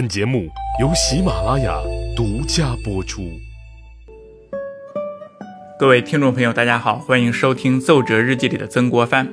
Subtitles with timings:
[0.00, 0.48] 本节目
[0.80, 1.78] 由喜马拉雅
[2.16, 3.38] 独家播出。
[5.78, 9.30] 各位听众朋友，大家好，欢迎收听《奏折日记》里的曾国藩。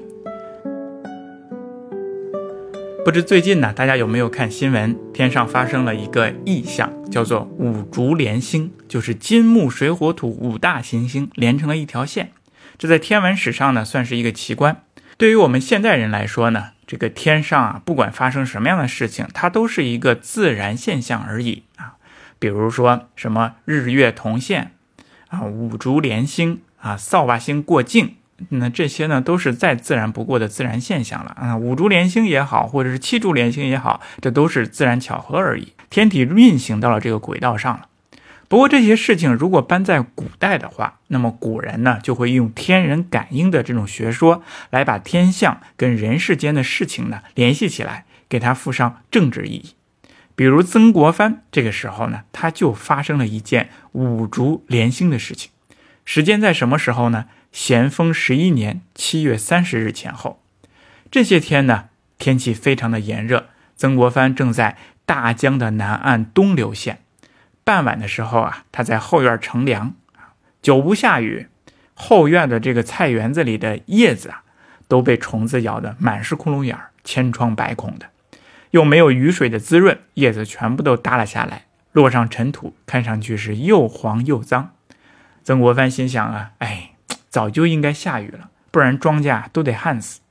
[3.05, 4.93] 不知最近呢，大家有没有看新闻？
[5.13, 12.31] 天上发生了一个异象，叫做五烛连星，就是金木水火土五大行星连成了一条线。
[12.77, 14.83] 这在天文史上呢，算是一个奇观。
[15.17, 21.95] 对于我们现代人来说呢，这个天上啊，不管发生什么样的事情，它都是一个自然现象而已啊。
[22.39, 24.71] 比如说什么日月同现
[25.27, 28.15] 啊，五烛连星啊，扫把星过境，
[28.49, 31.57] 那这些呢，都是再自然不过的自然现象了啊。
[31.57, 35.73] 五烛连星也好，或者是七烛连星也好，这都是自然巧合而已。
[35.89, 37.87] 天体运行到了这个轨道上了。
[38.47, 49.73] 不过这些事情如果搬在古代的话，那么古人呢就会用天人感应的这种学说来把天象跟人世间的事情呢联系起来，给它附上政治意义。
[50.35, 55.51] 比如曾国藩这个时候呢，他就发生了一件五烛连星的事情。
[56.05, 57.25] 时间在什么时候呢？
[57.51, 60.39] 咸丰十一年七月三十日前后。
[61.09, 61.85] 这些天呢，
[62.19, 66.99] 天气非常的炎热，曾国藩正在大江的南岸东流县。
[67.67, 69.93] 傍晚的时候啊，他在后院乘凉
[70.61, 71.47] 久不下雨，
[71.93, 74.43] 后院的这个菜园子里的叶子啊，
[74.87, 78.05] 都被虫子咬得满是窟窿眼儿，千疮百孔的。
[78.71, 84.71] 又没有雨水的滋润，叶子全部都耷了下来，落上尘土，看上去是又黄又脏。
[85.43, 86.91] 曾国藩心想啊，哎，
[87.27, 90.21] 早就应该下雨了，不然庄稼都得旱死。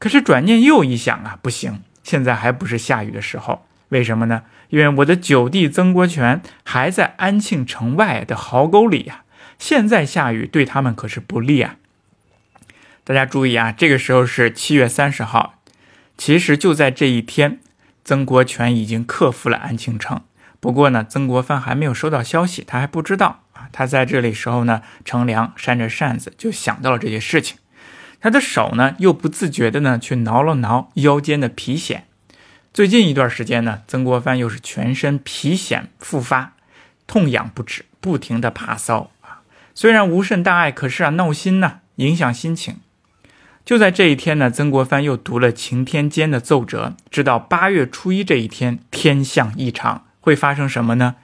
[0.00, 3.64] 可是转念又一想啊，不行，现在还不是下雨的时候。
[3.90, 4.42] 为什么呢？
[4.70, 9.22] 因为我的九弟曾国荃还在安庆城外的壕沟里呀，
[9.58, 11.76] 现在下雨对他们可是不利啊。
[13.04, 15.60] 大家注意啊，这个时候是七月三十号，
[16.18, 17.60] 其实就在这一天，
[18.04, 20.20] 曾国荃已经克服了安庆城。
[20.58, 23.68] 不过呢，曾国藩还没有收到消息，他还不知道啊。
[23.70, 27.58] 他在这里时候呢，乘凉扇着扇子，就想到了这些事情。
[28.18, 32.00] 他的手呢，又不自觉的呢，去挠了挠腰间的皮癣。
[32.76, 36.52] 最近一段时间呢，曾国藩又是全身皮癣复发，
[37.06, 39.40] 痛痒不止，不停的爬骚啊。
[39.74, 42.76] 虽然无甚大碍，可是啊闹心呢，影响心情。
[43.64, 51.16] 就在这一天呢，曾国藩又读了晴天监的奏折，知道八月初一这一天天象异常，会发生什么呢？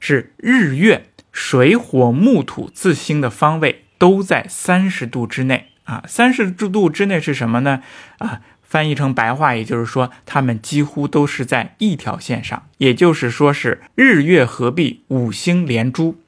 [0.00, 6.02] 是日月水火木土自星的方位都在三十度之内啊。
[6.08, 7.80] 三十度之内是什么呢？
[8.18, 8.40] 啊。
[8.70, 16.20] 翻译成白话，也就是说，他们几乎都是在一条线上，也就是说是日月合璧，五星连珠。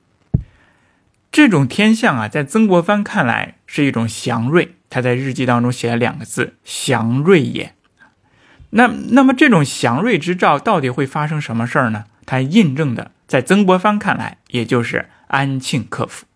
[1.30, 7.76] 这种天象啊，在曾国藩看来是一种祥瑞，他在日记当中写了两个字“祥瑞也”。
[8.70, 12.06] 那那么这种祥瑞之兆到底会发生什么事儿呢？
[12.26, 16.26] 它印证的，在曾国藩看来，也就是安庆克服。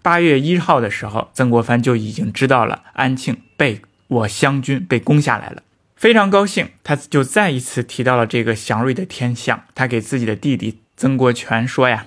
[0.00, 3.82] 八月一号的时候，曾国藩就已经知道了安庆被。
[4.08, 5.62] 我湘军被攻下来了，
[5.94, 9.64] 非常高兴，他就再一次提到了这个祥瑞的天象。
[9.74, 12.06] 他给自己的弟弟曾国荃说呀：“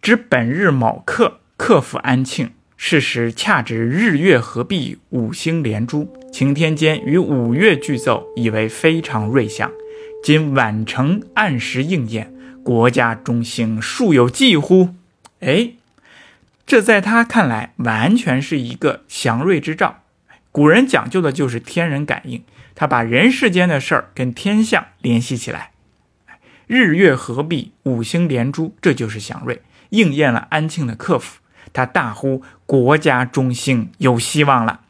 [0.00, 6.16] 知本日卯刻克服安庆，是时恰值日月合璧，五星连珠。
[6.32, 9.72] 晴天间与五岳俱奏，以为非常瑞象。
[10.22, 14.90] 今宛城按时应验，国家中兴，数有忌乎？”
[15.40, 15.72] 哎，
[16.66, 20.02] 这在他看来完全是一个祥瑞之兆。
[20.50, 22.42] 古人讲究的就是天人感应，
[22.74, 25.72] 他把人世间的事儿跟天象联系起来，
[26.66, 31.40] 日月合璧，五星连珠，这就是祥瑞，应验了安庆的克服。
[31.72, 34.80] 他大呼国家中兴，有希望了。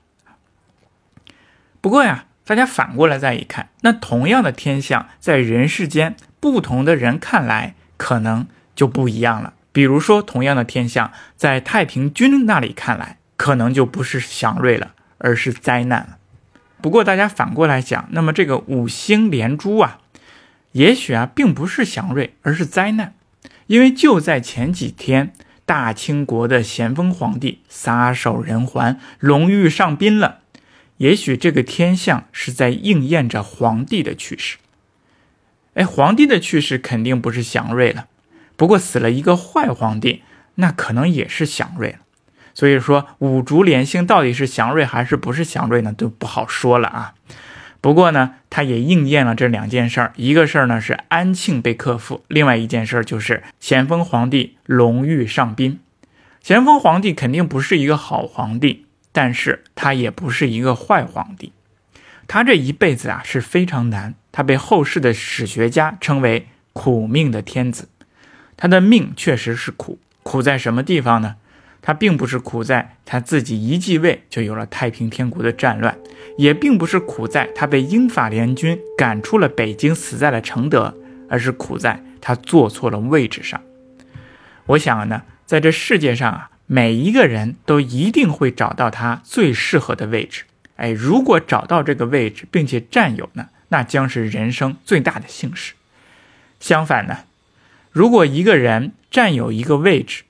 [1.80, 9.54] 不过呀，大家反过来再一看，那同样的天象，在人世间不同的人看来，可能就不一样了。
[9.72, 14.94] 比如说，同样的天象，在太平军那里看来，可能就不是祥瑞了。
[15.18, 16.18] 而是灾难了。
[16.80, 20.00] 不过大家反过来讲，那么这个五星连珠啊，
[20.72, 23.14] 也许啊并不是祥瑞，而是灾难。
[23.66, 25.32] 因为就在前几天，
[25.66, 30.38] 大清国的咸丰皇帝撒手人寰，龙驭上宾了。
[30.96, 34.56] 也许这个天象是在应验着皇帝的去世。
[35.74, 38.06] 哎，皇帝的去世肯定不是祥瑞了。
[38.56, 40.22] 不过死了一个坏皇帝，
[40.56, 41.98] 那可能也是祥瑞了。
[42.58, 45.92] 所以说五竹连星到底是祥瑞还是不是祥瑞呢？
[45.92, 47.14] 都不好说了啊。
[47.80, 50.12] 不过呢，它也应验了这两件事儿。
[50.16, 55.78] 一个事儿呢是安庆被克服，另外一件事儿就是咸丰皇帝龙驭上宾。
[56.42, 61.52] 咸丰皇帝肯定不是一个好皇帝，但是他也不是一个坏皇帝。
[62.26, 64.16] 他这一辈子啊是非常难。
[64.32, 67.88] 他被后世的史学家称为苦命的天子。
[68.56, 71.36] 他的命确实是苦，苦在什么地方呢？
[71.80, 75.96] 他并不是苦在他自己一继位就有了太平天国的战乱，
[76.36, 80.94] 也并不是苦在他被英法联军赶出了北京，死在了承德，
[81.28, 83.60] 而是苦在他坐错了位置上。
[84.66, 90.44] 我想呢，在这世界上啊，每一个人都一定会找到他最适合的位置。
[90.76, 95.72] 哎，如果找到这个位置并且占有呢，那将是人生最大的幸事。
[96.60, 97.20] 相反呢，
[97.90, 100.24] 如果一个人占有一个位置，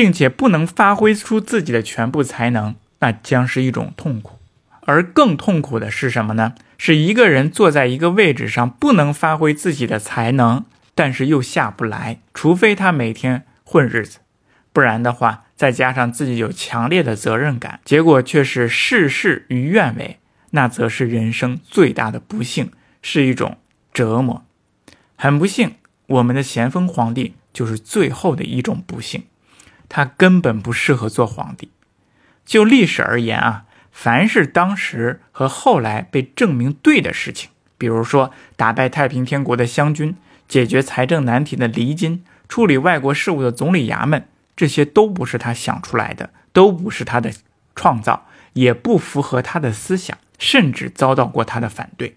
[0.00, 4.38] 并且不能发挥出自己的全部才能，那将是一种痛苦。
[4.86, 6.54] 而更痛苦的是什么呢？
[6.78, 10.64] 是一个人坐在一个位置上，不能发挥自己的才能，
[10.94, 12.20] 但是又下不来。
[12.32, 14.20] 除非他每天混日子，
[14.72, 20.18] 不然的话，再加上自己有强烈的责任感，结果却是事事与愿违，
[20.52, 22.70] 那则是人生最大的不幸，
[23.02, 23.58] 是一种
[23.92, 24.46] 折磨。
[25.16, 25.74] 很不幸，
[26.06, 29.24] 我们的咸丰皇帝就是最后的一种不幸。
[29.90, 31.70] 他根本不适合做皇帝。
[32.46, 40.16] 就历史而言啊，凡是当时和后来被证明对的事情，比如说打败太平天国的湘军、
[40.48, 44.26] 解决财政难题的黎金、处理外国事务的总理衙门，
[44.56, 47.32] 这些都不是他想出来的，都不是他的
[47.76, 52.16] 创造，也不符合他的思想，甚至遭到过他的反对。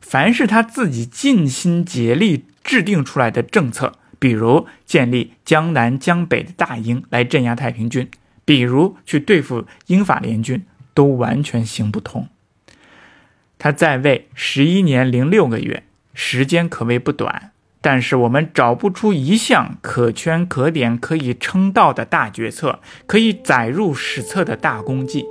[0.00, 3.94] 凡是他自己尽心竭力制定出来的政策。
[4.24, 8.10] 比如建立江南江北的大营来镇压太平军，
[8.46, 12.26] 比如去对付英法联军，都完全行不通。
[13.58, 15.82] 他在位十一年零六个月，
[16.14, 17.50] 时间可谓不短，
[17.82, 25.26] 但是我们找不出一项可圈可点、可以称道的大决策，可以载入史册的大功绩。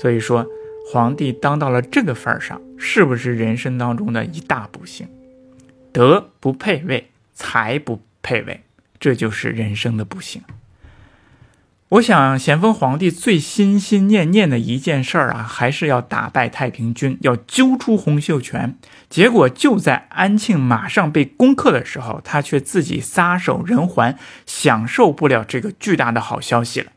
[0.00, 0.46] 所以说，
[0.90, 5.06] 皇帝当到了这个份儿上，是不是人生当中的一大不幸？
[5.92, 7.08] 德不配位。
[7.34, 8.62] 才不配位，
[8.98, 10.42] 这就是人生的不幸。
[11.90, 18.76] 我想，咸丰皇帝最心心念念的一件事儿啊，还是要打败太平军，要揪出洪秀全。
[19.08, 24.16] 结果就在安庆马上被攻克的时候，他却自己撒手人寰，
[24.46, 26.92] 享受不了这个巨大的好消息了。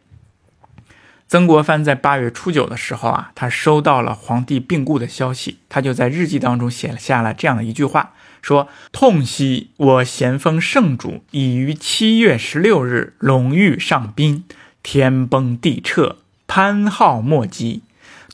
[1.27, 8.13] 曾国藩在八月初九的时候啊，他收到了皇帝病故的消息，他就在日记当中写下了这样的一句话。
[8.43, 14.43] 说痛惜我咸丰圣主已于七月十六日龙御上宾，
[14.83, 17.83] 天崩地彻，潘号莫及，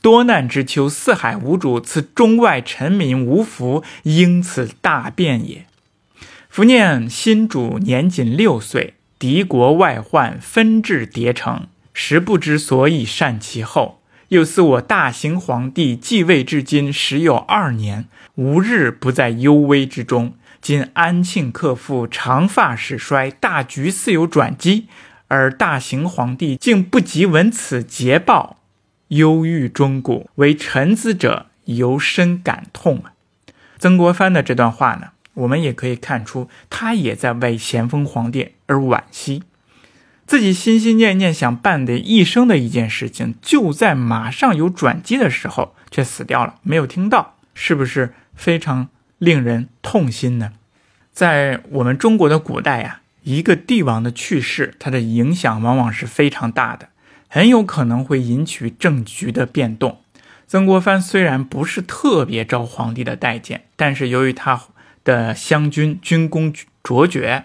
[0.02, 5.64] 多难之秋，四海无主，此中外臣民无福，因此大变也。
[6.48, 13.99] 伏念新主年仅六岁，敌国外患纷至迭城，实不知所以善其后。
[14.30, 18.06] 又似我大行皇帝继位至今时有二年，
[18.36, 20.34] 无日不在忧危之中。
[20.60, 24.86] 今安庆克复，长发始衰，大局似有转机，
[25.26, 28.58] 而大行皇帝竟不及闻此捷报，
[29.08, 33.10] 忧郁终谷，为臣子者尤深感痛啊！
[33.80, 39.42] 曾国藩的这段话呢，我们也可以看出，他也在为咸丰皇帝而惋惜。
[40.30, 48.86] 自己心心念念想办的一生的一件事情，就在马上有转机的时候却死掉了，没有听到，是不是非常
[49.18, 50.52] 令人痛心呢？
[51.12, 56.90] 在我们中国的古代呀，一个帝王的去世，它的影响往往是非常大的，
[57.26, 59.98] 很有可能会引起政局的变动。
[60.46, 64.60] 曾国藩虽然不是特别招皇帝的待见，但是由于他
[65.02, 67.42] 的湘军军功卓绝。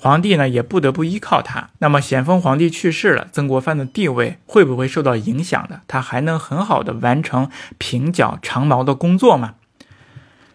[0.00, 1.68] 皇帝呢也不得不依靠他。
[1.78, 5.82] 那么咸丰皇帝去世了，曾国藩的地位会不会受到影响呢？
[5.86, 9.56] 他还能很好的完成平剿长毛的工作吗？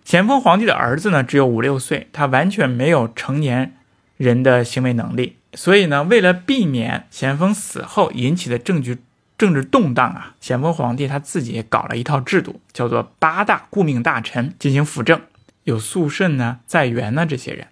[0.04, 3.76] 咸丰皇帝的儿子呢只有五六岁，他完全没有成年
[4.18, 5.38] 人的行为能力。
[5.54, 8.98] 所以呢，为了避免咸丰死后引起的政局
[9.38, 15.22] 政治动荡啊，咸丰皇帝他自己也搞了一套制度，叫做八大顾命大臣进行辅政，
[15.66, 17.68] 有肃慎呢、在元呢这些人。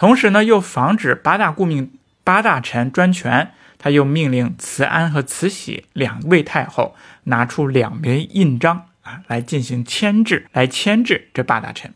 [0.00, 1.92] 同时呢，又防止八大顾命
[2.24, 11.92] 八大臣专权，他又命令慈安和慈禧两位太后拿出两枚印章啊，来进行牵制，来牵制这八大臣。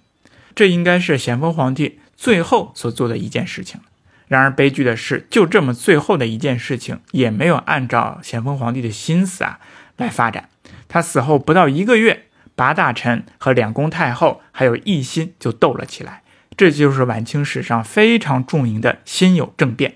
[0.54, 3.80] 这应该是咸丰皇帝最后所做的一件事情。
[4.28, 9.60] 然而悲剧的是，就这么最后的一件事情，也没有按照咸丰皇帝的心思啊
[9.96, 10.50] 来发展。
[10.88, 16.20] 他死后不到一个月，八大臣和两宫太后还有奕欣就斗了起来。
[16.56, 19.94] 这就是晚清史上非常著名的辛酉政变。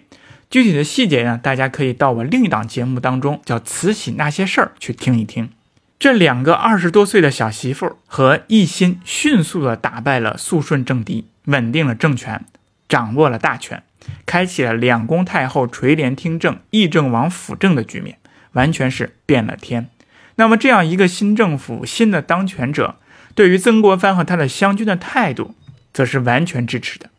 [0.50, 5.50] 具体的细节呢，大家可以到我另一档节目当中，叫《慈禧那些事儿》去听一听。
[5.98, 12.44] 这两个二十多岁的小媳妇和奕欣迅速地打败了肃顺政敌，稳定了政权，
[12.88, 13.82] 掌握了大权，
[14.24, 18.16] 开启了两宫太后垂帘听政、议政王辅政的局面，
[18.52, 19.88] 完全是变了天。
[20.36, 22.94] 那么，这样一个新政府、新的当权者，
[23.34, 25.54] 对于曾国藩和他的湘军的态度，
[25.98, 27.10] 则是完全支持的，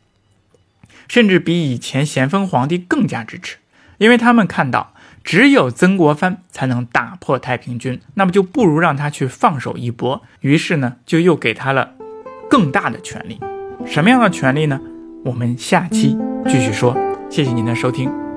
[1.10, 3.58] 甚至比以前咸丰皇帝更加支持，
[3.98, 4.94] 因为他们看到。
[5.22, 10.22] 只有曾国藩才能打破太平军，那么就不如让他去放手一搏。
[10.40, 11.94] 于是呢，就又给他了
[12.50, 13.38] 更大的权利。
[13.86, 14.80] 什么样的权利呢？
[15.26, 16.18] 我们下期
[16.48, 16.98] 继续说。
[17.30, 18.29] 谢谢您的收听。